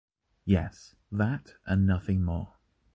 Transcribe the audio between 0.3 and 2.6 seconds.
Yes. That, and nothing more.